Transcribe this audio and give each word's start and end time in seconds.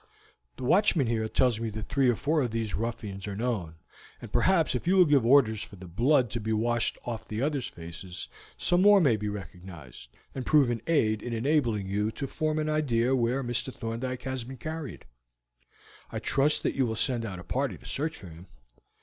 "The 0.57 0.63
watchman 0.63 1.05
here 1.05 1.29
tells 1.29 1.59
me 1.59 1.69
that 1.69 1.87
three 1.87 2.09
or 2.09 2.15
four 2.15 2.41
of 2.41 2.49
these 2.49 2.73
ruffians 2.73 3.27
are 3.27 3.35
known, 3.35 3.75
and 4.19 4.31
perhaps 4.33 4.73
if 4.73 4.87
you 4.87 4.95
will 4.95 5.05
give 5.05 5.23
orders 5.23 5.61
for 5.61 5.75
the 5.75 5.85
blood 5.87 6.31
to 6.31 6.39
be 6.39 6.51
washed 6.53 6.97
off 7.05 7.27
the 7.27 7.43
others' 7.43 7.67
faces 7.67 8.27
some 8.57 8.81
more 8.81 8.99
may 8.99 9.15
be 9.15 9.29
recognized 9.29 10.09
and 10.33 10.43
prove 10.43 10.71
an 10.71 10.81
aid 10.87 11.21
in 11.21 11.33
enabling 11.33 11.85
you 11.87 12.09
to 12.13 12.25
form 12.25 12.57
an 12.57 12.67
idea 12.67 13.15
where 13.15 13.43
Mr. 13.43 13.71
Thorndyke 13.71 14.23
has 14.23 14.43
been 14.43 14.57
carried. 14.57 15.05
I 16.11 16.17
trust 16.17 16.63
that 16.63 16.73
you 16.73 16.87
will 16.87 16.95
send 16.95 17.23
out 17.23 17.37
a 17.37 17.43
party 17.43 17.77
to 17.77 17.85
search 17.85 18.17
for 18.17 18.27
him. 18.29 18.47